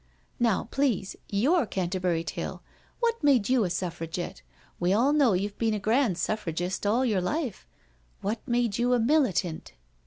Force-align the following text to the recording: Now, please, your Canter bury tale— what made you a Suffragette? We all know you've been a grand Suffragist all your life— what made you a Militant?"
Now, 0.39 0.67
please, 0.71 1.15
your 1.29 1.67
Canter 1.67 1.99
bury 1.99 2.23
tale— 2.23 2.63
what 3.01 3.23
made 3.23 3.49
you 3.49 3.65
a 3.65 3.69
Suffragette? 3.69 4.41
We 4.79 4.93
all 4.93 5.13
know 5.13 5.33
you've 5.33 5.59
been 5.59 5.75
a 5.75 5.79
grand 5.79 6.17
Suffragist 6.17 6.87
all 6.87 7.05
your 7.05 7.21
life— 7.21 7.67
what 8.21 8.39
made 8.47 8.79
you 8.79 8.93
a 8.93 8.99
Militant?" 8.99 9.73